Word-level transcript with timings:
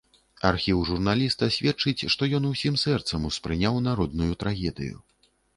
Архіў 0.51 0.79
журналіста 0.89 1.49
сведчыць, 1.57 2.07
што 2.15 2.31
ён 2.39 2.49
усім 2.53 2.81
сэрцам 2.87 3.31
успрыняў 3.33 3.81
народную 3.89 4.31
трагедыю. 4.47 4.97